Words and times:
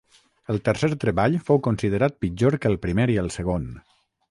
El 0.53 0.61
tercer 0.69 0.89
treball 1.03 1.35
fou 1.51 1.61
considerat 1.69 2.17
pitjor 2.25 2.59
que 2.65 2.73
el 2.73 2.81
primer 2.87 3.09
i 3.17 3.21
el 3.27 3.33
segon. 3.39 3.71